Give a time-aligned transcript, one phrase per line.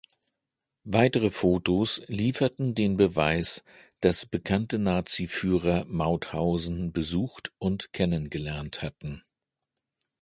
[0.89, 3.63] Weitere Fotos lieferten den Beweis,
[3.99, 9.21] dass bekannte Nazi-Führer Mauthausen besucht und kennengelernt hatten.